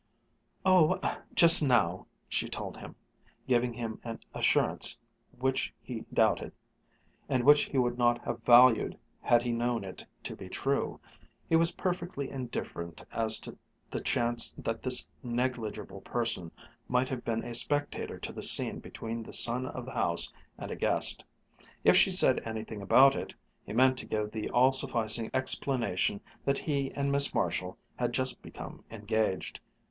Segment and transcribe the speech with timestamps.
[0.65, 0.99] "Oh,
[1.35, 2.95] just now," she told him,
[3.47, 4.97] giving him an assurance
[5.37, 6.53] which he doubted,
[7.29, 10.99] and which he would not have valued had he known it to be true.
[11.47, 13.55] He was perfectly indifferent as to
[13.91, 16.49] the chance that this negligible person
[16.87, 20.71] might have been a spectator to the scene between the son of the house and
[20.71, 21.23] a guest.
[21.83, 23.35] If she said anything about it,
[23.67, 28.41] he meant to give the all sufficing explanation that he and Miss Marshall had just
[28.41, 29.59] become engaged.